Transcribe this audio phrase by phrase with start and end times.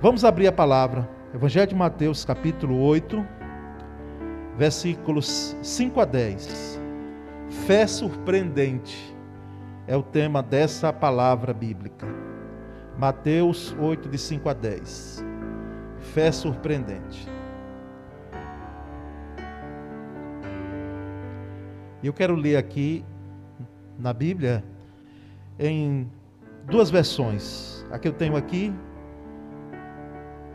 [0.00, 1.10] Vamos abrir a palavra.
[1.34, 3.26] Evangelho de Mateus, capítulo 8,
[4.56, 6.80] versículos 5 a 10.
[7.66, 9.12] Fé surpreendente
[9.88, 12.06] é o tema dessa palavra bíblica.
[12.96, 15.24] Mateus 8, de 5 a 10.
[15.98, 17.28] Fé surpreendente.
[22.04, 23.04] Eu quero ler aqui
[23.98, 24.64] na Bíblia
[25.58, 26.08] em
[26.66, 27.84] duas versões.
[27.90, 28.72] A que eu tenho aqui,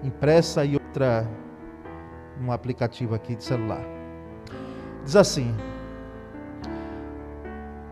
[0.03, 1.27] impressa, e outra
[2.39, 3.84] num aplicativo aqui de celular.
[5.03, 5.53] Diz assim: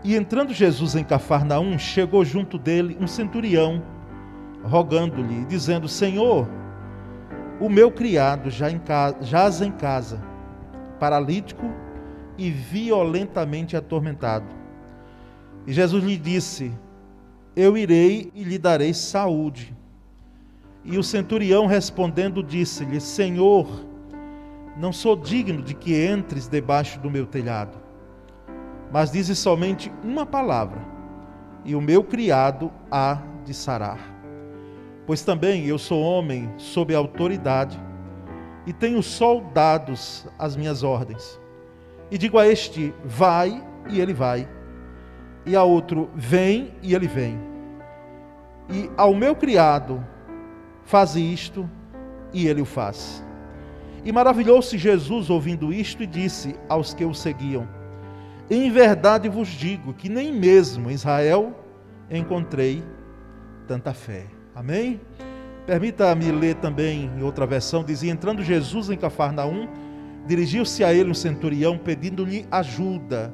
[0.04, 3.82] E entrando Jesus em Cafarnaum, chegou junto dele um centurião,
[4.64, 6.48] rogando-lhe, dizendo: Senhor,
[7.60, 10.22] o meu criado já em casa, jaz em casa,
[11.00, 11.66] paralítico
[12.38, 14.46] e violentamente atormentado.
[15.68, 16.72] E Jesus lhe disse:
[17.56, 19.76] Eu irei e lhe darei saúde.
[20.84, 23.68] E o centurião respondendo disse-lhe: Senhor,
[24.78, 27.78] não sou digno de que entres debaixo do meu telhado,
[28.92, 30.80] mas dizes somente uma palavra,
[31.64, 34.00] e o meu criado há de sarar.
[35.06, 37.80] Pois também eu sou homem sob autoridade,
[38.66, 41.40] e tenho soldados às minhas ordens.
[42.10, 44.48] E digo a este: vai, e ele vai.
[45.46, 47.40] E a outro: vem, e ele vem.
[48.70, 50.04] E ao meu criado:
[50.86, 51.70] faz isto,
[52.34, 53.24] e ele o faz.
[54.04, 57.68] E maravilhou-se Jesus ouvindo isto e disse aos que o seguiam:
[58.50, 61.54] Em verdade vos digo que nem mesmo em Israel
[62.10, 62.84] encontrei
[63.68, 64.26] tanta fé.
[64.56, 65.00] Amém?
[65.66, 69.68] Permita-me ler também em outra versão: dizia: Entrando Jesus em Cafarnaum
[70.26, 73.34] Dirigiu-se a ele um centurião pedindo-lhe ajuda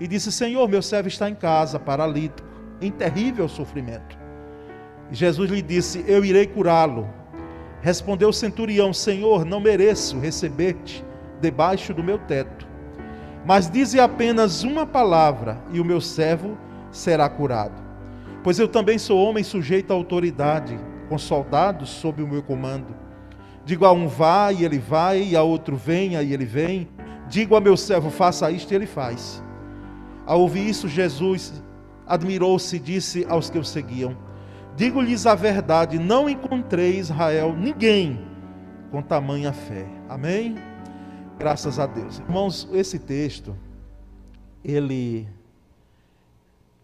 [0.00, 2.48] e disse: Senhor, meu servo está em casa, paralítico,
[2.80, 4.16] em terrível sofrimento.
[5.10, 7.08] Jesus lhe disse: Eu irei curá-lo.
[7.80, 11.04] Respondeu o centurião: Senhor, não mereço receber-te
[11.40, 12.66] debaixo do meu teto,
[13.44, 16.56] mas dize apenas uma palavra e o meu servo
[16.90, 17.82] será curado.
[18.42, 20.78] Pois eu também sou homem sujeito à autoridade,
[21.08, 22.94] com soldados sob o meu comando.
[23.64, 26.88] Digo a um vá e ele vai, e a outro venha e ele vem.
[27.28, 29.42] Digo a meu servo, faça isto e ele faz.
[30.26, 31.62] Ao ouvir isso, Jesus
[32.06, 34.16] admirou-se e disse aos que o seguiam:
[34.76, 38.18] Digo-lhes a verdade, não encontrei Israel ninguém
[38.90, 39.86] com tamanha fé.
[40.08, 40.56] Amém?
[41.38, 42.18] Graças a Deus.
[42.18, 43.56] Irmãos, esse texto,
[44.64, 45.28] ele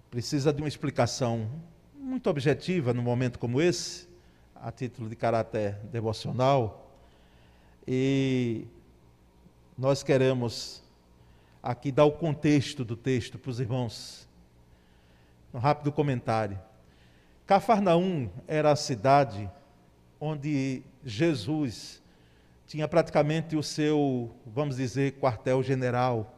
[0.08, 1.50] precisa de uma explicação
[1.98, 4.08] muito objetiva num momento como esse
[4.54, 6.92] a título de caráter devocional.
[7.88, 8.68] E
[9.76, 10.80] nós queremos
[11.60, 14.28] aqui dar o contexto do texto para os irmãos.
[15.52, 16.69] Um rápido comentário.
[17.50, 19.50] Cafarnaum era a cidade
[20.20, 22.00] onde Jesus
[22.64, 26.32] tinha praticamente o seu, vamos dizer, quartel-general.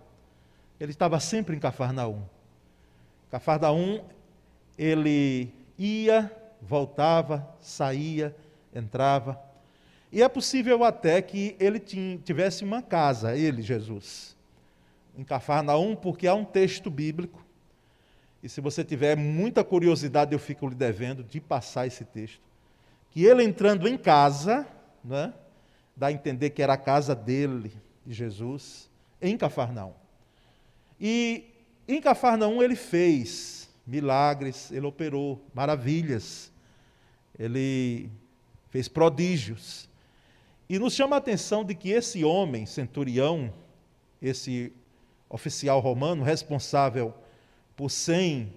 [0.81, 2.22] Ele estava sempre em Cafarnaum.
[3.31, 4.03] Cafarnaum,
[4.78, 8.34] ele ia voltava, saía,
[8.75, 9.39] entrava.
[10.11, 14.34] E é possível até que ele tivesse uma casa, ele, Jesus,
[15.15, 17.45] em Cafarnaum, porque há um texto bíblico.
[18.42, 22.41] E se você tiver muita curiosidade, eu fico lhe devendo de passar esse texto.
[23.10, 24.66] Que ele entrando em casa,
[25.04, 25.32] né,
[25.97, 27.72] dá a entender que era a casa dele,
[28.04, 29.92] de Jesus, em Cafarnaum.
[31.00, 31.44] E
[31.86, 36.53] em Cafarnaum ele fez milagres, ele operou maravilhas
[37.38, 38.10] ele
[38.70, 39.88] fez prodígios.
[40.69, 43.53] E nos chama a atenção de que esse homem, centurião,
[44.20, 44.72] esse
[45.28, 47.14] oficial romano responsável
[47.77, 48.53] por 100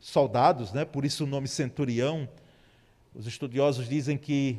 [0.00, 0.84] soldados, né?
[0.84, 2.28] por isso o nome centurião,
[3.14, 4.58] os estudiosos dizem que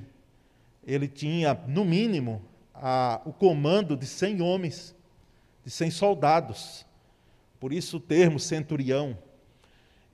[0.85, 2.41] ele tinha, no mínimo,
[2.73, 4.95] a, o comando de 100 homens,
[5.63, 6.85] de 100 soldados.
[7.59, 9.17] Por isso o termo centurião.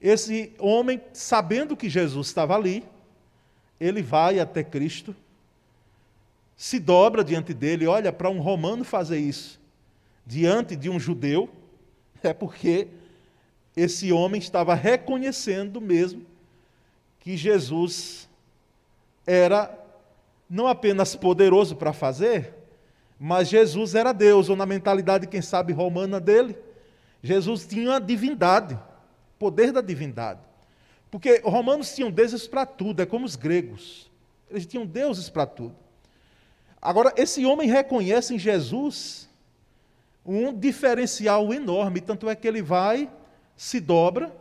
[0.01, 2.83] Esse homem, sabendo que Jesus estava ali,
[3.79, 5.15] ele vai até Cristo,
[6.57, 9.59] se dobra diante dele, olha, para um romano fazer isso
[10.25, 11.49] diante de um judeu,
[12.23, 12.87] é porque
[13.75, 16.25] esse homem estava reconhecendo mesmo
[17.19, 18.29] que Jesus
[19.25, 19.77] era
[20.49, 22.53] não apenas poderoso para fazer,
[23.19, 26.55] mas Jesus era Deus, ou na mentalidade, quem sabe, romana dele,
[27.23, 28.77] Jesus tinha a divindade,
[29.39, 30.39] poder da divindade.
[31.09, 34.11] Porque os romanos tinham deuses para tudo, é como os gregos.
[34.49, 35.75] Eles tinham deuses para tudo.
[36.81, 39.27] Agora, esse homem reconhece em Jesus
[40.23, 43.09] um diferencial enorme, tanto é que ele vai,
[43.55, 44.35] se dobra,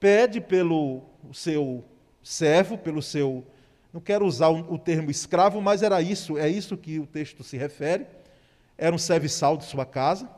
[0.00, 1.02] pede pelo
[1.32, 1.84] seu
[2.22, 3.44] servo, pelo seu.
[3.92, 7.56] não quero usar o termo escravo, mas era isso, é isso que o texto se
[7.56, 8.06] refere.
[8.76, 10.28] Era um serviçal de sua casa.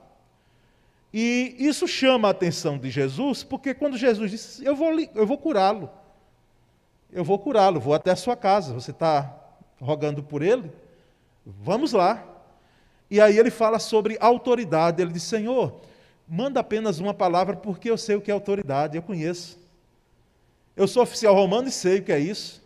[1.13, 5.37] E isso chama a atenção de Jesus, porque quando Jesus disse: Eu vou, eu vou
[5.37, 5.91] curá-lo,
[7.13, 9.37] eu vou curá-lo, vou até a sua casa, você está
[9.81, 10.71] rogando por ele?
[11.45, 12.25] Vamos lá.
[13.11, 15.03] E aí ele fala sobre autoridade.
[15.03, 15.81] Ele diz: Senhor,
[16.32, 19.59] manda apenas uma palavra, porque eu sei o que é autoridade, eu conheço.
[20.77, 22.62] Eu sou oficial romano e sei o que é isso.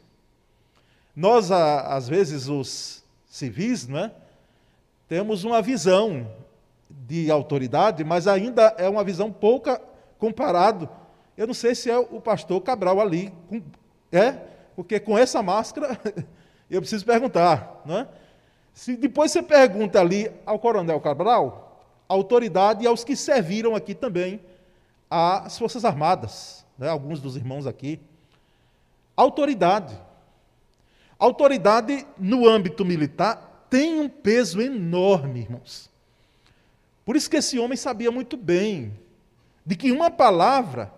[1.16, 4.12] Nós, às vezes, os civis, não é?
[5.08, 6.30] temos uma visão
[6.90, 9.80] de autoridade, mas ainda é uma visão pouca
[10.18, 10.86] comparado.
[11.34, 13.32] Eu não sei se é o pastor Cabral ali.
[14.12, 14.32] É?
[14.76, 15.98] Porque com essa máscara,
[16.70, 17.80] eu preciso perguntar.
[17.86, 18.08] Não é?
[18.74, 21.63] Se depois você pergunta ali ao coronel Cabral,
[22.14, 24.40] autoridade e aos que serviram aqui também
[25.10, 26.88] às Forças Armadas, né?
[26.88, 28.00] alguns dos irmãos aqui.
[29.16, 29.98] Autoridade.
[31.18, 35.90] Autoridade no âmbito militar tem um peso enorme, irmãos.
[37.04, 38.98] Por isso que esse homem sabia muito bem
[39.64, 40.92] de que uma palavra,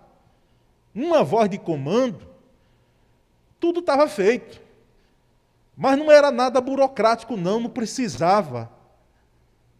[0.93, 2.27] uma voz de comando,
[3.59, 4.61] tudo estava feito.
[5.75, 8.71] Mas não era nada burocrático, não, não precisava.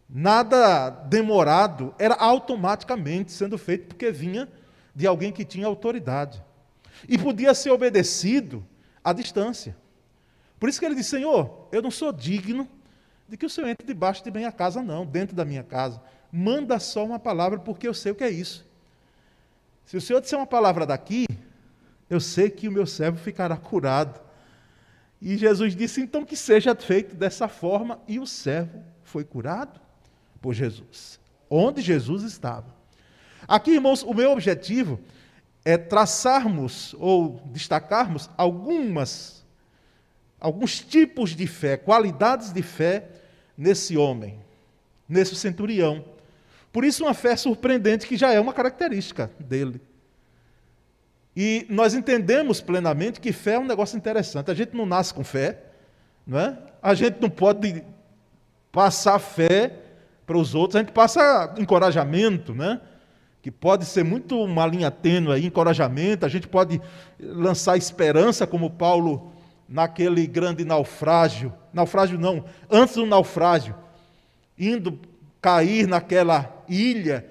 [0.08, 4.48] Nada demorado, era automaticamente sendo feito, porque vinha
[4.94, 6.42] de alguém que tinha autoridade.
[7.06, 8.66] E podia ser obedecido
[9.04, 9.76] à distância.
[10.58, 12.66] Por isso que ele disse: Senhor, eu não sou digno
[13.28, 16.00] de que o Senhor entre debaixo de minha casa, não, dentro da minha casa
[16.32, 18.66] manda só uma palavra, porque eu sei o que é isso.
[19.84, 21.26] Se o Senhor disser uma palavra daqui,
[22.08, 24.20] eu sei que o meu servo ficará curado.
[25.20, 29.87] E Jesus disse então que seja feito dessa forma, e o servo foi curado
[30.40, 31.18] por Jesus,
[31.48, 32.74] onde Jesus estava.
[33.46, 35.00] Aqui, irmãos, o meu objetivo
[35.64, 39.38] é traçarmos ou destacarmos algumas
[40.40, 43.08] alguns tipos de fé, qualidades de fé
[43.56, 44.38] nesse homem,
[45.08, 46.04] nesse centurião.
[46.72, 49.80] Por isso, uma fé surpreendente, que já é uma característica dele.
[51.34, 54.50] E nós entendemos plenamente que fé é um negócio interessante.
[54.50, 55.60] A gente não nasce com fé,
[56.26, 56.58] não é?
[56.82, 57.84] a gente não pode
[58.70, 59.76] passar fé
[60.28, 62.82] para os outros, a gente passa encorajamento, né?
[63.40, 66.78] que pode ser muito uma linha tênue aí, encorajamento, a gente pode
[67.18, 69.32] lançar esperança, como Paulo
[69.66, 73.74] naquele grande naufrágio, naufrágio não, antes do naufrágio,
[74.58, 75.00] indo
[75.40, 77.26] cair naquela ilha,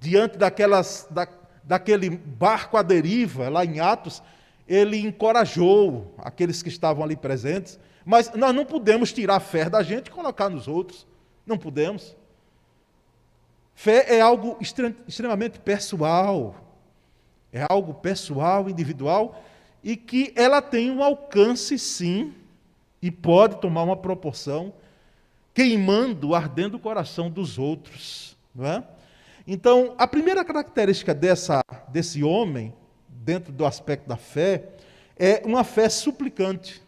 [0.00, 1.28] diante daquelas, da,
[1.62, 4.20] daquele barco à deriva, lá em Atos,
[4.66, 9.80] ele encorajou aqueles que estavam ali presentes, mas nós não podemos tirar a fé da
[9.80, 11.06] gente e colocar nos outros.
[11.46, 12.16] Não podemos.
[13.74, 14.58] Fé é algo
[15.06, 16.56] extremamente pessoal.
[17.52, 19.42] É algo pessoal, individual,
[19.84, 22.32] e que ela tem um alcance, sim,
[23.00, 24.72] e pode tomar uma proporção
[25.52, 28.36] queimando, ardendo o coração dos outros.
[28.54, 28.84] Não é?
[29.46, 32.72] Então, a primeira característica dessa, desse homem,
[33.08, 34.68] dentro do aspecto da fé,
[35.18, 36.80] é uma fé suplicante.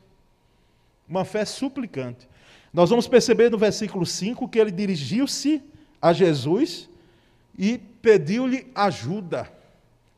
[1.08, 2.28] Uma fé suplicante.
[2.72, 5.62] Nós vamos perceber no versículo 5 que ele dirigiu-se
[6.04, 6.90] a Jesus
[7.58, 9.50] e pediu-lhe ajuda.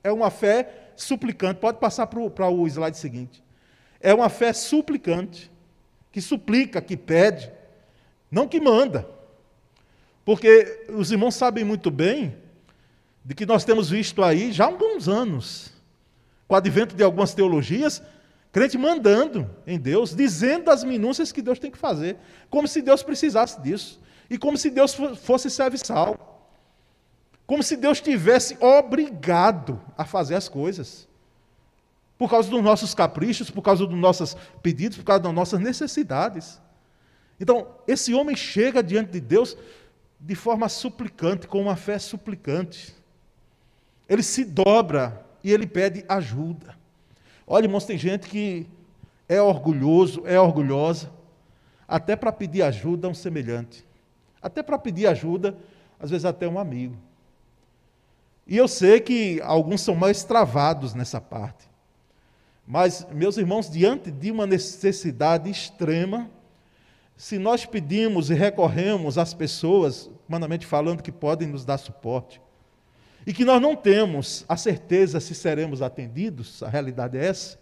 [0.02, 1.60] É uma fé suplicante.
[1.60, 3.40] Pode passar para o slide seguinte.
[4.00, 5.48] É uma fé suplicante,
[6.10, 7.52] que suplica, que pede.
[8.28, 9.08] Não que manda.
[10.24, 12.36] Porque os irmãos sabem muito bem
[13.24, 15.72] de que nós temos visto aí já há alguns anos,
[16.48, 18.02] com o advento de algumas teologias,
[18.50, 22.16] crente mandando em Deus, dizendo as minúcias que Deus tem que fazer,
[22.50, 26.50] como se Deus precisasse disso, e como se Deus fosse serviçal,
[27.46, 31.08] como se Deus tivesse obrigado a fazer as coisas,
[32.18, 36.60] por causa dos nossos caprichos, por causa dos nossos pedidos, por causa das nossas necessidades.
[37.38, 39.56] Então, esse homem chega diante de Deus
[40.18, 42.96] de forma suplicante, com uma fé suplicante.
[44.08, 46.74] Ele se dobra e ele pede ajuda.
[47.46, 48.66] Olha, irmãos, tem gente que
[49.28, 51.10] é orgulhoso, é orgulhosa,
[51.86, 53.85] até para pedir ajuda a um semelhante.
[54.46, 55.56] Até para pedir ajuda,
[55.98, 56.96] às vezes até um amigo.
[58.46, 61.68] E eu sei que alguns são mais travados nessa parte.
[62.64, 66.30] Mas, meus irmãos, diante de uma necessidade extrema,
[67.16, 72.40] se nós pedimos e recorremos às pessoas, humanamente falando, que podem nos dar suporte,
[73.26, 77.58] e que nós não temos a certeza se seremos atendidos, a realidade é essa,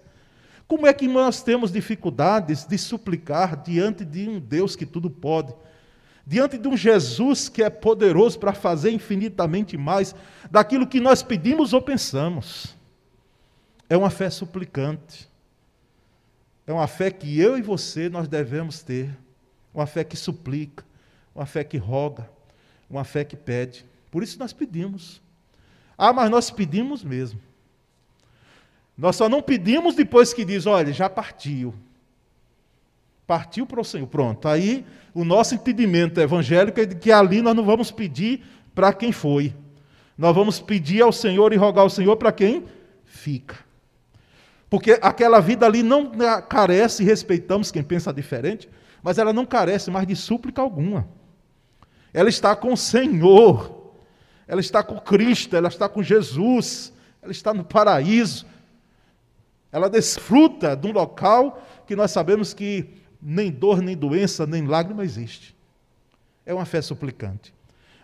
[0.69, 5.55] como é que nós temos dificuldades de suplicar diante de um Deus que tudo pode,
[6.27, 10.15] diante de um Jesus que é poderoso para fazer infinitamente mais
[10.51, 12.77] daquilo que nós pedimos ou pensamos?
[13.89, 15.29] É uma fé suplicante.
[16.67, 19.17] É uma fé que eu e você nós devemos ter.
[19.73, 20.85] Uma fé que suplica,
[21.35, 22.31] uma fé que roga,
[22.89, 23.85] uma fé que pede.
[24.11, 25.21] Por isso nós pedimos.
[25.99, 27.41] Ah, mas nós pedimos mesmo.
[28.97, 31.75] Nós só não pedimos depois que diz, olha, já partiu.
[33.27, 34.07] Partiu para o Senhor.
[34.07, 34.49] Pronto.
[34.49, 39.13] Aí o nosso entendimento evangélico é de que ali nós não vamos pedir para quem
[39.13, 39.55] foi.
[40.17, 42.65] Nós vamos pedir ao Senhor e rogar ao Senhor para quem
[43.05, 43.57] fica.
[44.69, 46.13] Porque aquela vida ali não
[46.49, 48.69] carece, respeitamos quem pensa diferente,
[49.03, 51.09] mas ela não carece mais de súplica alguma.
[52.13, 53.95] Ela está com o Senhor,
[54.47, 58.47] ela está com Cristo, ela está com Jesus, ela está no paraíso.
[59.71, 62.89] Ela desfruta de um local que nós sabemos que
[63.25, 65.57] nem dor, nem doença, nem lágrima existe.
[66.45, 67.55] É uma fé suplicante.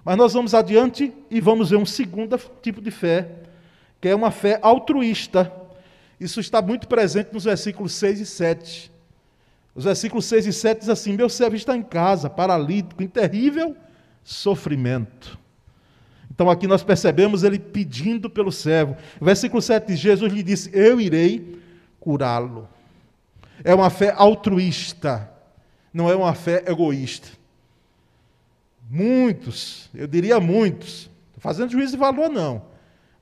[0.02, 3.28] Mas nós vamos adiante e vamos ver um segundo tipo de fé,
[4.00, 5.52] que é uma fé altruísta.
[6.18, 8.90] Isso está muito presente nos versículos 6 e 7.
[9.74, 13.76] Os versículos 6 e 7 diz assim: Meu servo está em casa, paralítico, em terrível
[14.24, 15.38] sofrimento.
[16.30, 18.96] Então aqui nós percebemos ele pedindo pelo servo.
[19.20, 21.60] Versículo 7 diz: Jesus lhe disse: Eu irei
[21.98, 22.66] curá-lo.
[23.64, 25.30] É uma fé altruísta,
[25.92, 27.28] não é uma fé egoísta.
[28.88, 32.62] Muitos, eu diria muitos, estou fazendo juízo de valor não,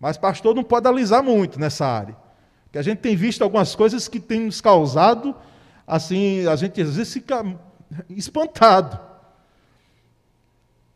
[0.00, 2.16] mas pastor não pode alisar muito nessa área.
[2.64, 5.34] Porque a gente tem visto algumas coisas que têm nos causado
[5.88, 7.42] assim, a gente às vezes fica
[8.10, 9.00] espantado.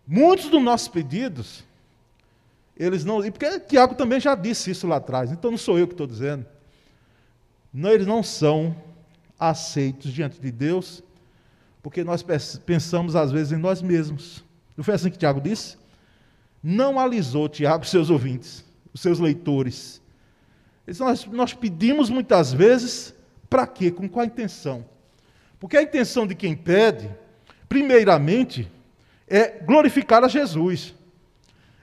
[0.07, 1.65] Muitos dos nossos pedidos,
[2.77, 3.25] eles não.
[3.25, 6.07] E porque Tiago também já disse isso lá atrás, então não sou eu que estou
[6.07, 6.45] dizendo.
[7.73, 8.77] Não, eles não são
[9.51, 11.03] aceitos diante de Deus,
[11.83, 12.25] porque nós
[12.65, 14.45] pensamos às vezes em nós mesmos.
[14.77, 15.77] Não foi assim que Tiago disse?
[16.63, 20.01] Não alisou Tiago seus ouvintes, os seus leitores.
[20.99, 23.15] Nós, nós pedimos muitas vezes
[23.49, 23.91] para quê?
[23.91, 24.85] Com qual intenção?
[25.59, 27.11] Porque a intenção de quem pede,
[27.69, 28.71] primeiramente,
[29.29, 30.95] é glorificar a Jesus,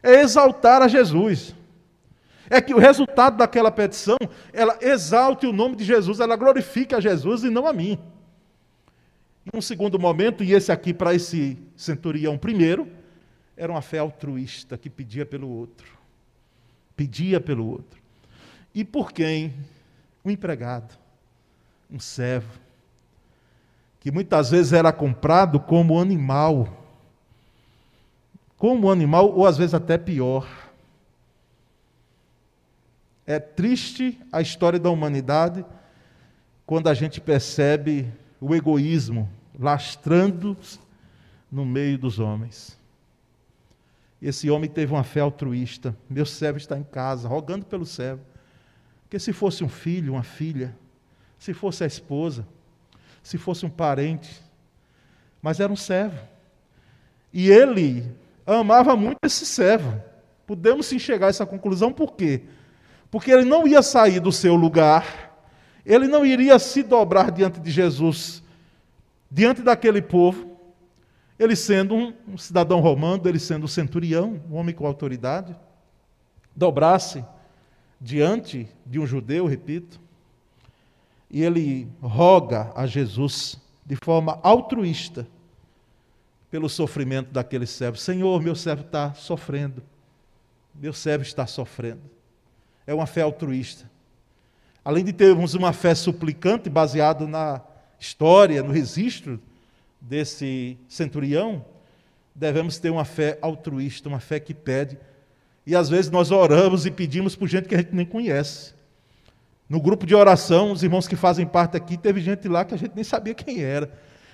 [0.04, 1.56] é exaltar a Jesus.
[2.50, 4.18] É que o resultado daquela petição,
[4.52, 8.00] ela exalte o nome de Jesus, ela glorifica a Jesus e não a mim.
[9.46, 12.88] Em um segundo momento, e esse aqui para esse centurião primeiro,
[13.56, 15.88] era uma fé altruísta que pedia pelo outro.
[16.96, 18.00] Pedia pelo outro.
[18.74, 19.54] E por quem?
[20.24, 20.98] O empregado
[21.92, 22.60] um servo,
[24.00, 26.68] que muitas vezes era comprado como animal,
[28.58, 30.69] como animal, ou às vezes até pior.
[33.30, 35.64] É triste a história da humanidade
[36.66, 40.58] quando a gente percebe o egoísmo lastrando
[41.52, 42.76] no meio dos homens.
[44.20, 45.96] Esse homem teve uma fé altruísta.
[46.10, 48.24] Meu servo está em casa, rogando pelo servo.
[49.04, 50.76] Porque se fosse um filho, uma filha,
[51.38, 52.48] se fosse a esposa,
[53.22, 54.42] se fosse um parente,
[55.40, 56.20] mas era um servo.
[57.32, 58.12] E ele
[58.44, 60.02] amava muito esse servo.
[60.48, 62.42] Podemos enxergar essa conclusão por quê?
[63.12, 65.36] Porque ele não ia sair do seu lugar,
[65.86, 68.44] ele não iria se dobrar diante de Jesus,
[69.30, 70.58] diante daquele povo,
[71.38, 75.56] ele sendo um, cidadão romano, ele sendo um centurião, um homem com autoridade,
[76.56, 77.24] dobrasse
[78.00, 80.00] diante de um judeu, repito,
[81.32, 85.28] e ele roga a Jesus de forma altruísta
[86.52, 87.98] pelo sofrimento daquele servo.
[87.98, 89.84] Senhor, meu servo está sofrendo.
[90.74, 92.02] Meu servo está sofrendo.
[92.86, 93.90] É uma fé altruísta.
[94.84, 97.62] Além de termos uma fé suplicante baseada na
[98.00, 99.40] história, no registro
[100.00, 101.66] desse centurião,
[102.34, 104.98] devemos ter uma fé altruísta, uma fé que pede.
[105.66, 108.74] E às vezes nós oramos e pedimos por gente que a gente nem conhece.
[109.68, 112.78] No grupo de oração, os irmãos que fazem parte aqui, teve gente lá que a
[112.78, 113.92] gente nem sabia quem era.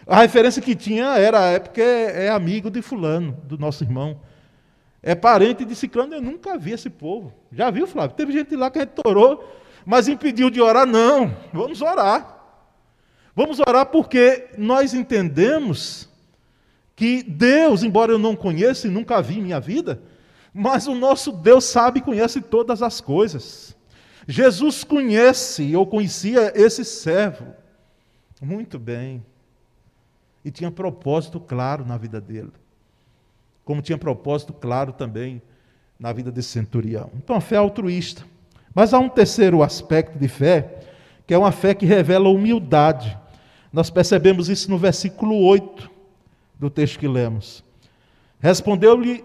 [0.08, 4.22] A referência que tinha era, é porque é amigo de fulano, do nosso irmão.
[5.06, 7.32] É parente de ciclano, eu nunca vi esse povo.
[7.52, 8.18] Já viu, Flávio?
[8.18, 9.48] Teve gente lá que a gente orou,
[9.86, 10.88] mas impediu de orar.
[10.88, 12.44] Não, vamos orar.
[13.36, 16.10] Vamos orar porque nós entendemos
[16.96, 20.02] que Deus, embora eu não conheça e nunca vi em minha vida,
[20.52, 23.78] mas o nosso Deus sabe e conhece todas as coisas.
[24.28, 27.54] Jesus conhece ou conhecia esse servo
[28.42, 29.24] muito bem.
[30.44, 32.52] E tinha propósito claro na vida dele.
[33.66, 35.42] Como tinha propósito claro também
[36.00, 37.10] na vida desse centurião.
[37.18, 38.24] Então, a fé é altruísta.
[38.74, 40.80] Mas há um terceiro aspecto de fé,
[41.28, 43.18] que é uma fé que revela humildade.
[43.74, 45.90] Nós percebemos isso no versículo 8
[46.60, 47.64] do texto que lemos.
[48.40, 49.24] Respondeu-lhe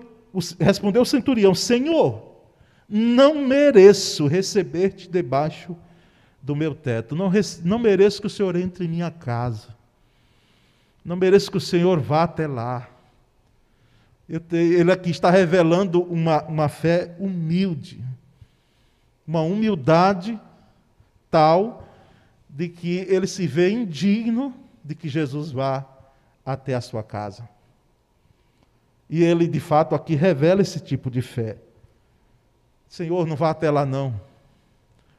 [0.58, 2.22] respondeu o centurião: Senhor,
[2.88, 5.76] não mereço receber-te debaixo
[6.42, 7.14] do meu teto.
[7.14, 7.30] Não,
[7.64, 9.68] não mereço que o Senhor entre em minha casa.
[11.04, 12.88] Não mereço que o Senhor vá até lá.
[14.52, 18.00] Ele aqui está revelando uma, uma fé humilde,
[19.26, 20.40] uma humildade
[21.28, 21.88] tal
[22.48, 25.84] de que ele se vê indigno de que Jesus vá
[26.46, 27.48] até a sua casa.
[29.08, 31.56] E ele, de fato, aqui revela esse tipo de fé.
[32.88, 34.20] Senhor, não vá até lá não,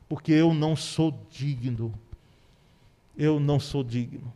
[0.08, 1.94] porque eu não sou digno.
[3.18, 4.32] Eu não sou digno.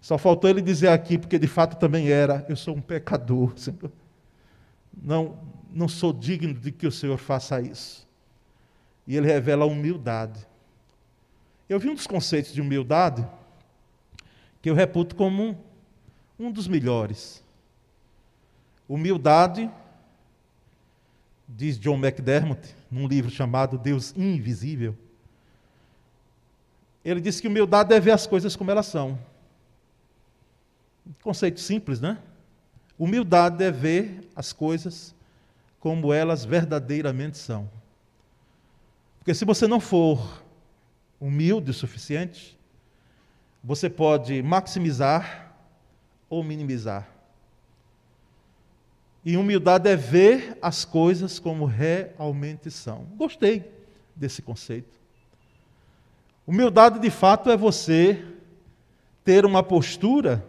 [0.00, 3.90] Só faltou ele dizer aqui, porque de fato também era, eu sou um pecador, Senhor.
[5.02, 5.38] Não,
[5.70, 8.06] não sou digno de que o Senhor faça isso.
[9.06, 10.46] E ele revela a humildade.
[11.68, 13.26] Eu vi um dos conceitos de humildade
[14.60, 15.56] que eu reputo como um,
[16.38, 17.42] um dos melhores.
[18.88, 19.70] Humildade,
[21.46, 24.96] diz John McDermott, num livro chamado Deus Invisível.
[27.04, 29.18] Ele disse que humildade é ver as coisas como elas são.
[31.22, 32.18] Conceito simples, né?
[32.98, 35.14] Humildade é ver as coisas
[35.78, 37.70] como elas verdadeiramente são.
[39.18, 40.42] Porque se você não for
[41.20, 42.58] humilde o suficiente,
[43.62, 45.52] você pode maximizar
[46.28, 47.08] ou minimizar.
[49.24, 53.04] E humildade é ver as coisas como realmente são.
[53.16, 53.70] Gostei
[54.16, 54.98] desse conceito.
[56.46, 58.24] Humildade, de fato, é você
[59.22, 60.42] ter uma postura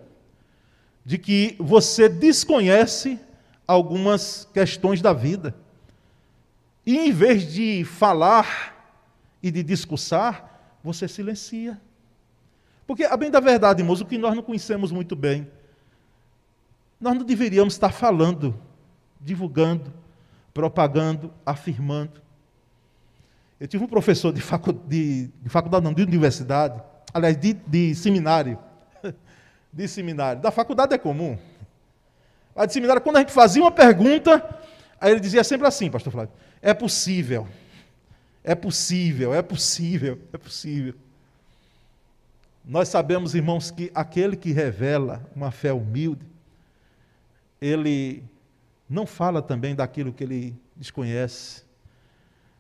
[1.10, 3.20] de que você desconhece
[3.66, 5.56] algumas questões da vida.
[6.86, 8.96] E em vez de falar
[9.42, 11.82] e de discursar, você silencia.
[12.86, 15.48] Porque, a bem da verdade, irmãos, o que nós não conhecemos muito bem,
[17.02, 18.56] nós não deveríamos estar falando,
[19.20, 19.92] divulgando,
[20.54, 22.22] propagando, afirmando.
[23.60, 24.44] Eu tive um professor de,
[24.88, 26.80] de, de faculdade, não, de universidade,
[27.12, 28.60] aliás, de, de seminário.
[29.72, 30.42] De seminário.
[30.42, 31.38] Da faculdade é comum.
[32.56, 34.44] Mas de seminário, quando a gente fazia uma pergunta,
[35.00, 37.48] aí ele dizia sempre assim, pastor Flávio, é possível.
[38.44, 40.94] É possível, é possível, é possível.
[42.66, 46.26] Nós sabemos, irmãos, que aquele que revela uma fé humilde,
[47.62, 48.24] ele
[48.90, 51.64] não fala também daquilo que ele desconhece,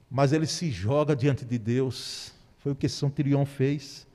[0.09, 2.33] mas ele se joga diante de Deus.
[2.59, 4.07] Foi o que São Tirion fez.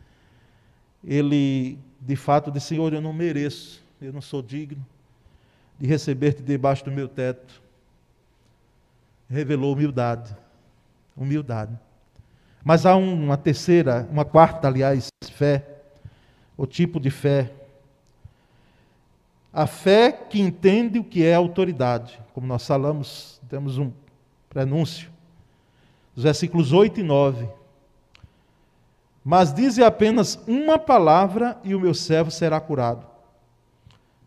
[1.06, 4.84] Ele, de fato, disse: Senhor, eu não mereço, eu não sou digno
[5.78, 7.62] de receber-te debaixo do meu teto.
[9.28, 10.36] Revelou humildade.
[11.16, 11.78] Humildade.
[12.64, 15.74] Mas há uma terceira, uma quarta, aliás, fé
[16.56, 17.52] o tipo de fé.
[19.52, 22.18] A fé que entende o que é autoridade.
[22.32, 23.92] Como nós falamos, temos um
[24.48, 25.10] prenúncio.
[26.16, 27.48] Os versículos 8 e 9.
[29.24, 33.06] Mas dize apenas uma palavra e o meu servo será curado.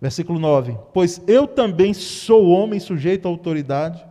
[0.01, 4.03] Versículo 9: Pois eu também sou homem sujeito à autoridade,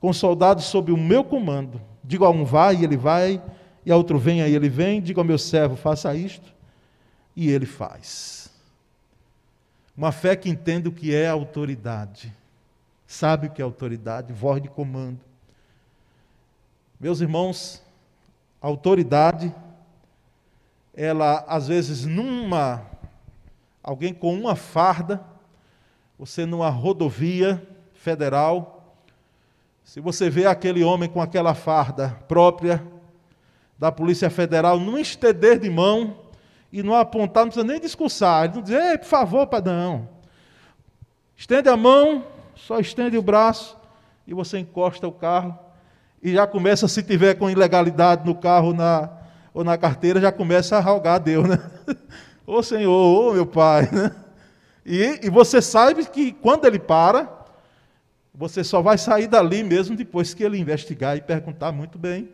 [0.00, 1.80] com soldados sob o meu comando.
[2.02, 3.40] Digo a um vai e ele vai,
[3.86, 5.00] e a outro vem e ele vem.
[5.00, 6.52] Digo ao meu servo, faça isto
[7.36, 8.50] e ele faz.
[9.96, 12.32] Uma fé que entende o que é autoridade,
[13.06, 15.20] sabe o que é autoridade, voz de comando.
[16.98, 17.82] Meus irmãos,
[18.60, 19.54] autoridade,
[20.94, 22.82] ela às vezes numa
[23.82, 25.22] alguém com uma farda,
[26.18, 28.94] você numa rodovia federal,
[29.84, 32.82] se você vê aquele homem com aquela farda própria
[33.78, 36.16] da Polícia Federal, num estender de mão,
[36.72, 40.08] e não apontar, não precisa nem discursar, ele não dizer, por favor, padrão.
[41.36, 42.24] Estende a mão,
[42.54, 43.76] só estende o braço
[44.26, 45.58] e você encosta o carro
[46.22, 49.10] e já começa, se tiver com ilegalidade no carro na,
[49.52, 51.58] ou na carteira, já começa a rogar a Deus, né?
[52.46, 54.14] Ô Senhor, ô meu Pai, né?
[54.84, 57.30] E, e você sabe que quando ele para,
[58.34, 62.32] você só vai sair dali mesmo depois que ele investigar e perguntar muito bem.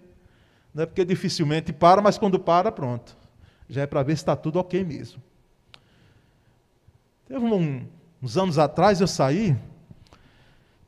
[0.73, 0.87] Né?
[0.87, 3.19] Porque dificilmente para, mas quando para, pronto
[3.69, 5.23] já é para ver se está tudo ok mesmo.
[7.27, 7.87] Teve um,
[8.23, 9.55] uns anos atrás eu saí,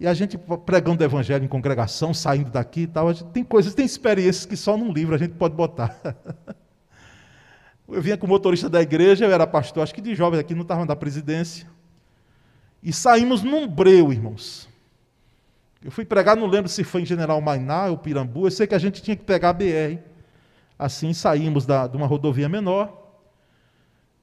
[0.01, 3.45] e a gente pregando o evangelho em congregação, saindo daqui e tal, a gente tem
[3.45, 5.95] coisas, tem experiências que só num livro a gente pode botar.
[7.87, 10.55] Eu vinha com o motorista da igreja, eu era pastor, acho que de jovens aqui,
[10.55, 11.67] não estava na presidência.
[12.81, 14.69] E saímos num breu, irmãos.
[15.83, 18.77] Eu fui pregar, não lembro se foi em General Mainá ou Pirambu, eu sei que
[18.77, 19.99] a gente tinha que pegar a BR.
[20.79, 22.97] Assim saímos da, de uma rodovia menor.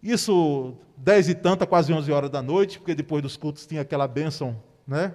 [0.01, 4.07] Isso, dez e tanta, quase onze horas da noite, porque depois dos cultos tinha aquela
[4.07, 4.55] bênção,
[4.87, 5.13] né?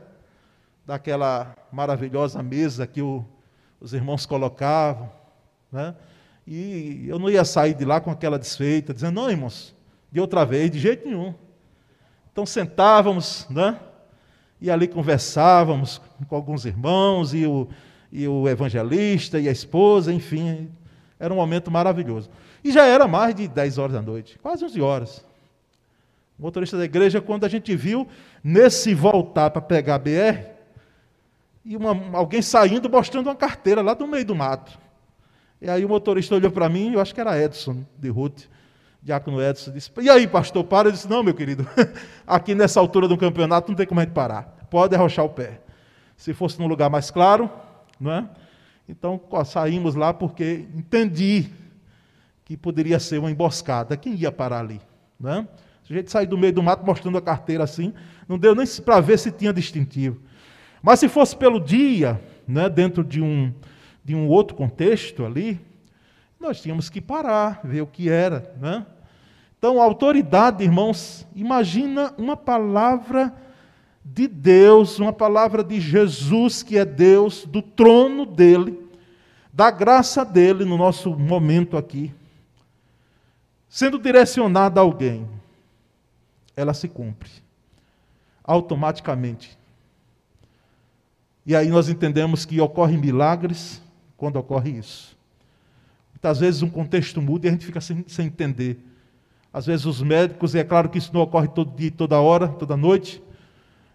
[0.87, 3.25] Daquela maravilhosa mesa que o,
[3.81, 5.11] os irmãos colocavam,
[5.71, 5.95] né?
[6.47, 9.75] E eu não ia sair de lá com aquela desfeita, dizendo, não, irmãos,
[10.11, 11.35] de outra vez, de jeito nenhum.
[12.33, 13.79] Então sentávamos, né?
[14.61, 17.69] E ali conversávamos com alguns irmãos, e o,
[18.11, 20.71] e o evangelista, e a esposa, enfim.
[21.19, 22.31] Era um momento maravilhoso.
[22.65, 25.25] E já era mais de 10 horas da noite, quase 11 horas.
[26.39, 28.07] O motorista da igreja, quando a gente viu,
[28.43, 30.52] nesse voltar para pegar a BR,
[31.65, 34.79] e uma, alguém saindo mostrando uma carteira lá do meio do mato.
[35.61, 38.45] E aí o motorista olhou para mim, eu acho que era Edson, de Ruth,
[39.03, 40.89] Diácono Edson, disse, e aí, pastor, para?
[40.89, 41.67] Eu disse, não, meu querido,
[42.27, 45.61] aqui nessa altura do campeonato não tem como a gente parar, pode arrochar o pé.
[46.17, 47.51] Se fosse num lugar mais claro,
[47.99, 48.29] não é?
[48.89, 51.49] Então saímos lá porque entendi
[52.45, 53.97] que poderia ser uma emboscada.
[53.97, 54.81] Quem ia parar ali?
[55.19, 55.49] Não é?
[55.89, 57.93] A gente sair do meio do mato mostrando a carteira assim,
[58.29, 60.21] não deu nem para ver se tinha distintivo.
[60.83, 63.53] Mas se fosse pelo dia, né, dentro de um,
[64.05, 65.61] de um outro contexto ali,
[66.41, 68.53] nós tínhamos que parar, ver o que era.
[68.61, 68.85] Né?
[69.57, 73.33] Então, autoridade, irmãos, imagina uma palavra
[74.05, 78.91] de Deus, uma palavra de Jesus, que é Deus, do trono dele,
[79.53, 82.13] da graça dele no nosso momento aqui,
[83.69, 85.29] sendo direcionada a alguém,
[86.57, 87.31] ela se cumpre
[88.43, 89.57] automaticamente.
[91.45, 93.83] E aí nós entendemos que ocorrem milagres
[94.17, 95.17] quando ocorre isso.
[96.13, 98.79] Muitas vezes um contexto muda e a gente fica sem, sem entender.
[99.53, 102.49] Às vezes os médicos, e é claro que isso não ocorre todo dia, toda hora,
[102.49, 103.23] toda noite,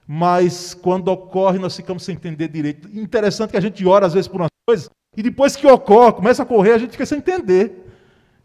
[0.06, 2.90] mas quando ocorre nós ficamos sem entender direito.
[2.98, 6.44] Interessante que a gente ora às vezes por umas coisas, e depois que ocorre, começa
[6.44, 7.86] a correr, a gente fica sem entender.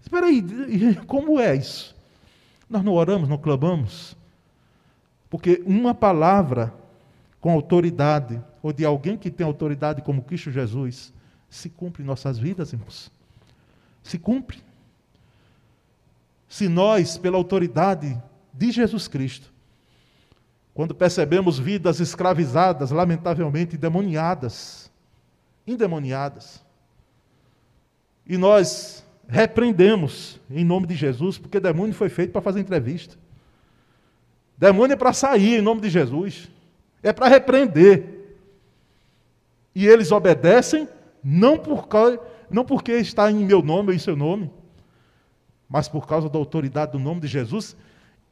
[0.00, 0.42] Espera aí,
[1.06, 1.94] como é isso?
[2.70, 4.16] Nós não oramos, não clamamos?
[5.28, 6.72] Porque uma palavra
[7.40, 11.12] com autoridade, ou de alguém que tem autoridade como Cristo Jesus,
[11.50, 13.10] se cumpre em nossas vidas, irmãos.
[14.02, 14.62] Se cumpre.
[16.48, 18.20] Se nós, pela autoridade
[18.52, 19.52] de Jesus Cristo,
[20.74, 24.90] quando percebemos vidas escravizadas, lamentavelmente demoniadas,
[25.66, 26.62] endemoniadas,
[28.26, 33.16] e nós repreendemos em nome de Jesus, porque demônio foi feito para fazer entrevista.
[34.56, 36.48] Demônio é para sair em nome de Jesus
[37.02, 38.21] é para repreender.
[39.74, 40.88] E eles obedecem
[41.22, 41.88] não, por,
[42.50, 44.50] não porque está em meu nome ou em seu nome,
[45.68, 47.76] mas por causa da autoridade do nome de Jesus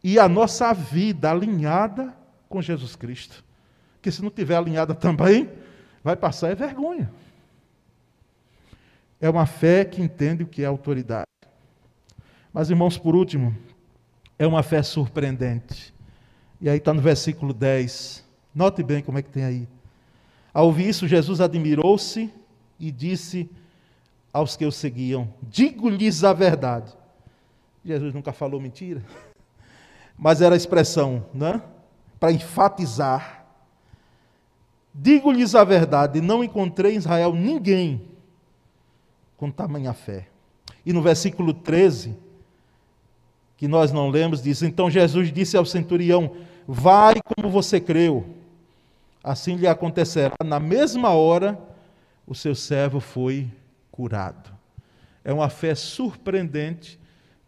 [0.03, 2.15] e a nossa vida alinhada
[2.49, 3.45] com Jesus Cristo.
[3.95, 5.51] Porque se não tiver alinhada também,
[6.03, 7.11] vai passar é vergonha.
[9.21, 11.27] É uma fé que entende o que é autoridade.
[12.53, 13.57] Mas, irmãos, por último,
[14.39, 15.95] é uma fé surpreendente.
[16.61, 18.25] E aí está no versículo 10.
[18.55, 19.69] Note bem como é que tem aí.
[20.53, 22.31] Ao ouvir isso, Jesus admirou-se
[22.79, 23.49] e disse
[24.33, 26.93] aos que o seguiam: Digo-lhes a verdade.
[27.85, 29.03] Jesus nunca falou mentira,
[30.19, 31.63] mas era a expressão, né?
[32.19, 33.47] Para enfatizar.
[34.93, 38.03] Digo-lhes a verdade: não encontrei em Israel ninguém
[39.37, 40.29] com tamanha fé.
[40.85, 42.17] E no versículo 13,
[43.57, 46.33] que nós não lemos, diz: Então Jesus disse ao centurião:
[46.67, 48.40] Vai como você creu
[49.23, 50.35] assim lhe acontecerá.
[50.45, 51.59] Na mesma hora,
[52.27, 53.51] o seu servo foi
[53.91, 54.51] curado.
[55.25, 56.99] É uma fé surpreendente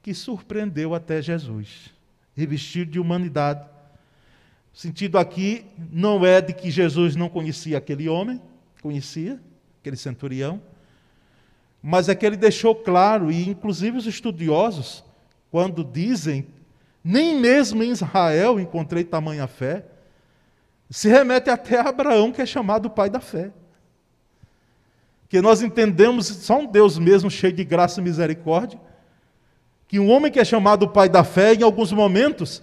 [0.03, 1.91] que surpreendeu até Jesus,
[2.35, 3.65] revestido de humanidade.
[4.75, 8.41] O sentido aqui não é de que Jesus não conhecia aquele homem,
[8.83, 9.41] conhecia,
[9.81, 10.61] aquele centurião,
[11.83, 15.05] mas é que ele deixou claro, e inclusive os estudiosos,
[15.51, 16.47] quando dizem,
[17.03, 19.85] nem mesmo em Israel encontrei tamanha fé,
[20.93, 23.51] se remete até a Abraão, que é chamado pai da fé.
[25.27, 28.79] Que nós entendemos só um Deus mesmo cheio de graça e misericórdia,
[29.89, 32.63] que um homem que é chamado pai da fé, em alguns momentos,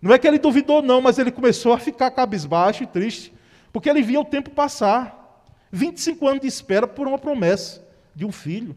[0.00, 3.34] não é que ele duvidou, não, mas ele começou a ficar cabisbaixo e triste,
[3.70, 8.32] porque ele via o tempo passar 25 anos de espera por uma promessa de um
[8.32, 8.74] filho.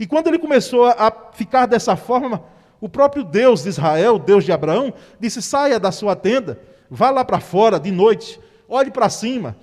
[0.00, 2.42] E quando ele começou a ficar dessa forma,
[2.80, 6.58] o próprio Deus de Israel, Deus de Abraão, disse: saia da sua tenda
[6.90, 9.56] Vá lá para fora de noite, olhe para cima,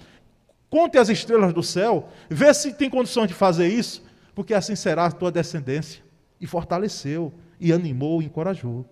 [0.70, 4.04] conte as estrelas do céu, vê se tem condições de fazer isso,
[4.36, 6.04] porque assim será a tua descendência.
[6.42, 8.86] E fortaleceu, e animou, e encorajou.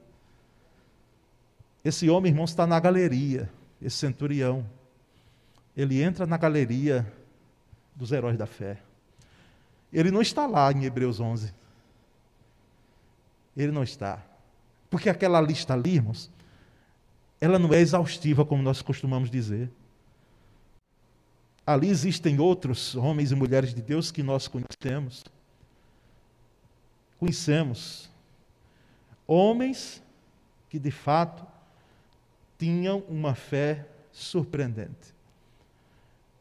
[1.84, 3.50] Esse homem, irmão, está na galeria,
[3.82, 4.66] esse centurião.
[5.76, 7.12] Ele entra na galeria
[7.96, 8.78] dos heróis da fé.
[9.92, 11.54] Ele não está lá em Hebreus 11.
[13.58, 14.24] Ele não está.
[14.90, 16.32] Porque aquela lista ali, irmãos,
[17.42, 19.70] ela não é exaustiva, como nós costumamos dizer.
[21.66, 25.26] Ali existem outros homens e mulheres de Deus que nós conhecemos.
[27.20, 28.10] conhecemos
[29.28, 30.02] homens
[30.70, 31.46] que de fato
[32.58, 35.14] tinham uma fé surpreendente.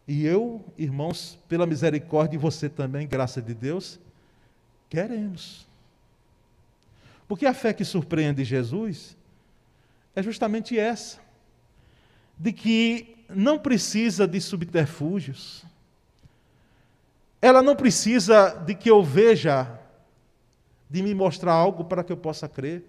[0.08, 3.98] E eu, irmãos, pela misericórdia, e você também, graça de Deus,
[4.88, 5.66] queremos.
[7.28, 9.16] Porque a fé que surpreende Jesus
[10.14, 11.18] é justamente essa:
[12.38, 15.64] de que não precisa de subterfúgios,
[17.40, 19.78] ela não precisa de que eu veja,
[20.88, 22.84] de me mostrar algo para que eu possa crer.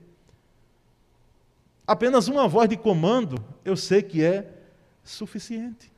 [1.86, 4.50] Apenas uma voz de comando eu sei que é
[5.04, 5.92] suficiente.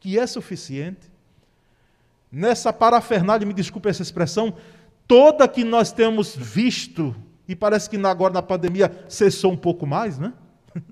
[0.00, 1.10] Que é suficiente.
[2.30, 4.56] Nessa parafernália, me desculpe essa expressão,
[5.06, 7.16] toda que nós temos visto,
[7.48, 10.34] e parece que agora na pandemia cessou um pouco mais, né?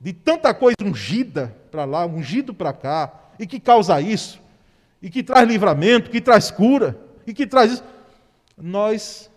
[0.00, 4.40] De tanta coisa ungida para lá, ungido para cá, e que causa isso,
[5.00, 7.84] e que traz livramento, que traz cura, e que traz isso.
[8.56, 9.30] Nós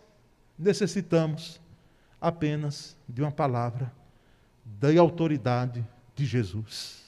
[0.57, 1.61] necessitamos
[2.19, 3.91] apenas de uma palavra
[4.65, 5.85] da autoridade
[6.15, 6.99] de Jesus.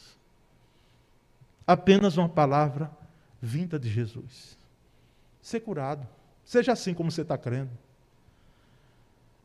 [1.66, 2.92] Apenas uma palavra
[3.42, 4.58] vinda de Jesus.
[5.42, 6.08] Ser curado.
[6.52, 7.70] Seja assim como você está crendo.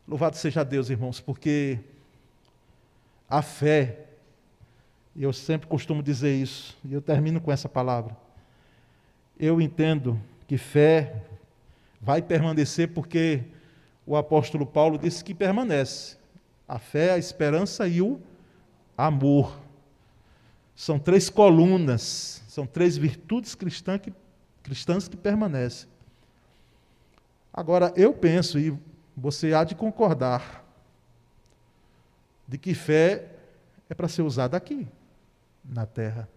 [0.09, 1.79] Louvado seja Deus, irmãos, porque
[3.31, 4.07] a fé,
[5.15, 8.17] e eu sempre costumo dizer isso, e eu termino com essa palavra.
[9.39, 11.23] Eu entendo que fé
[12.01, 13.45] vai permanecer porque
[14.05, 16.17] o apóstolo Paulo disse que permanece.
[16.67, 18.21] A fé, a esperança e o
[18.99, 19.61] amor.
[20.75, 24.13] São três colunas, são três virtudes cristãs que,
[24.65, 25.89] cristãs que permanecem.
[27.57, 28.79] Agora, eu penso, e
[29.17, 30.63] você há de concordar,
[32.47, 33.31] de que fé
[33.89, 34.87] é para ser usada aqui,
[35.65, 36.29] na terra.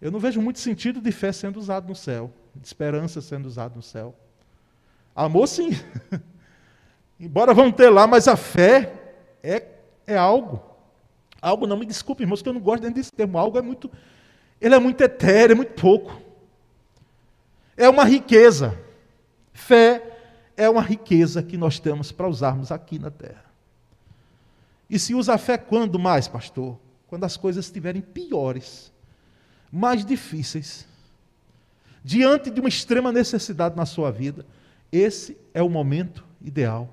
[0.00, 3.74] Eu não vejo muito sentido de fé sendo usado no céu, de esperança sendo usado
[3.74, 4.14] no céu.
[5.14, 5.70] Amor, sim.
[7.18, 8.94] Embora vão ter lá, mas a fé
[9.42, 9.66] é,
[10.06, 10.62] é algo.
[11.42, 13.36] Algo, não me desculpe, irmãos, que eu não gosto desse termo.
[13.36, 13.90] Algo é muito.
[14.60, 16.20] Ele é muito etéreo, é muito pouco.
[17.76, 18.78] É uma riqueza.
[19.60, 20.18] Fé
[20.56, 23.44] é uma riqueza que nós temos para usarmos aqui na terra.
[24.88, 26.78] E se usa a fé quando mais, pastor?
[27.06, 28.92] Quando as coisas estiverem piores,
[29.70, 30.88] mais difíceis,
[32.02, 34.44] diante de uma extrema necessidade na sua vida.
[34.90, 36.92] Esse é o momento ideal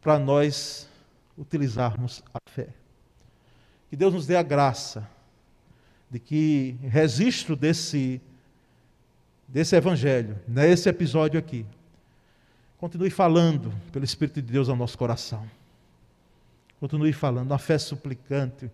[0.00, 0.88] para nós
[1.36, 2.68] utilizarmos a fé.
[3.90, 5.08] Que Deus nos dê a graça
[6.10, 8.20] de que registro desse
[9.54, 11.64] desse evangelho, nesse episódio aqui,
[12.76, 15.48] continue falando pelo Espírito de Deus ao nosso coração.
[16.80, 18.68] Continue falando, uma fé suplicante,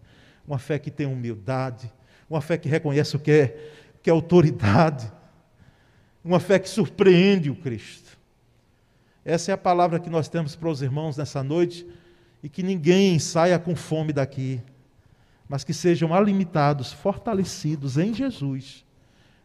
[0.49, 1.93] uma fé que tem humildade,
[2.31, 3.71] uma fé que reconhece o que é,
[4.03, 5.13] que é autoridade,
[6.25, 8.19] uma fé que surpreende o Cristo.
[9.23, 11.87] Essa é a palavra que nós temos para os irmãos nessa noite
[12.43, 14.63] e que ninguém saia com fome daqui,
[15.47, 18.83] mas que sejam alimentados, fortalecidos em Jesus,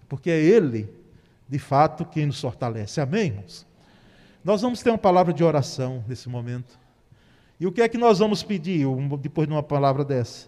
[0.08, 1.04] porque é Ele,
[1.47, 2.99] de fato, quem nos fortalece.
[2.99, 3.65] Amém, irmãos?
[4.43, 6.79] Nós vamos ter uma palavra de oração nesse momento.
[7.60, 8.86] E o que é que nós vamos pedir
[9.19, 10.47] depois de uma palavra dessa?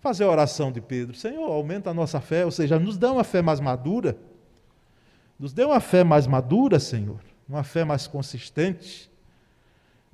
[0.00, 1.14] Fazer a oração de Pedro.
[1.14, 4.16] Senhor, aumenta a nossa fé, ou seja, nos dá uma fé mais madura.
[5.38, 9.10] Nos dê uma fé mais madura, Senhor uma fé mais consistente,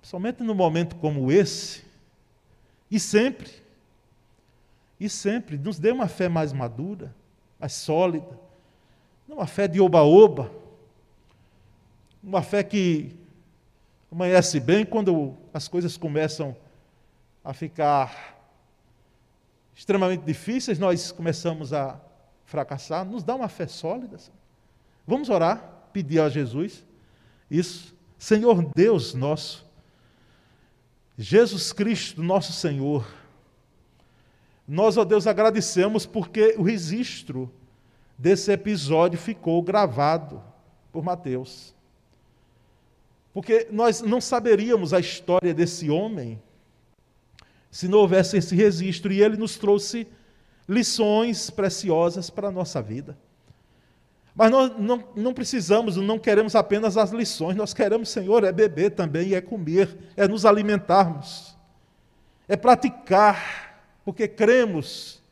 [0.00, 1.85] somente no momento como esse,
[2.90, 3.50] e sempre,
[4.98, 7.14] e sempre, nos dê uma fé mais madura,
[7.61, 8.40] mais sólida,
[9.29, 10.51] não uma fé de oba-oba,
[12.23, 13.15] uma fé que
[14.11, 16.57] amanhece bem quando as coisas começam
[17.45, 18.37] a ficar
[19.75, 22.01] extremamente difíceis, nós começamos a
[22.45, 24.17] fracassar, nos dá uma fé sólida.
[25.07, 26.85] Vamos orar, pedir a Jesus
[27.51, 27.95] isso.
[28.19, 29.67] Senhor Deus nosso,
[31.19, 33.07] Jesus Cristo, nosso Senhor,
[34.67, 37.53] nós, ó Deus, agradecemos porque o registro
[38.18, 40.42] desse episódio ficou gravado
[40.92, 41.74] por Mateus.
[43.33, 46.40] Porque nós não saberíamos a história desse homem
[47.76, 50.09] se não houvesse esse registro, e ele nos trouxe
[50.66, 53.14] lições preciosas para a nossa vida.
[54.35, 58.92] Mas nós não, não precisamos, não queremos apenas as lições, nós queremos, Senhor, é beber
[58.92, 61.55] também, é comer, é nos alimentarmos,
[62.48, 65.22] é praticar, porque cremos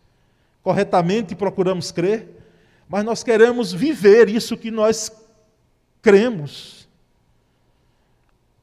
[0.63, 2.29] corretamente e procuramos crer,
[2.89, 5.11] mas nós queremos viver isso que nós
[6.03, 6.89] cremos.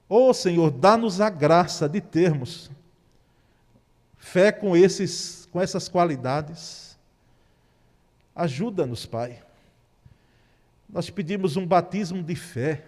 [0.07, 2.69] Oh Senhor, dá-nos a graça de termos
[4.21, 6.97] fé com, esses, com essas qualidades.
[8.34, 9.41] Ajuda-nos, Pai
[10.88, 12.86] Nós pedimos um batismo de fé.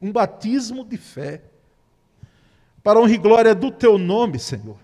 [0.00, 1.42] Um batismo de fé.
[2.82, 4.78] Para honra e glória do teu nome, Senhor.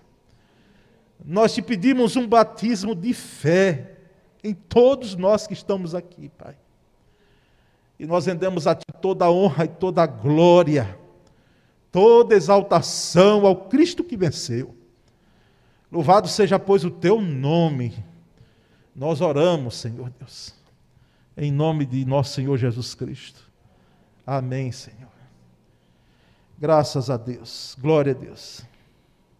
[1.23, 3.94] Nós te pedimos um batismo de fé
[4.45, 6.55] em todos nós que estamos aqui, Pai.
[7.97, 10.99] E nós rendemos a Ti toda a honra e toda a glória,
[11.91, 14.75] toda exaltação ao Cristo que venceu.
[15.91, 18.05] Louvado seja, pois, o Teu nome.
[18.95, 20.53] Nós oramos, Senhor Deus,
[21.35, 23.51] em nome de nosso Senhor Jesus Cristo.
[24.27, 25.11] Amém, Senhor.
[26.57, 27.75] Graças a Deus.
[27.81, 28.63] Glória a Deus.